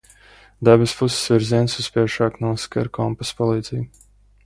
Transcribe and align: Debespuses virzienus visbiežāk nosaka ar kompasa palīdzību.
Debespuses 0.69 1.27
virzienus 1.35 1.77
visbiežāk 1.81 2.43
nosaka 2.49 2.85
ar 2.85 2.93
kompasa 3.01 3.41
palīdzību. 3.45 4.07